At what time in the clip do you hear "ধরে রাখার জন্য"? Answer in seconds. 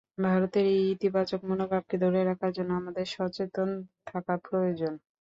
2.03-2.71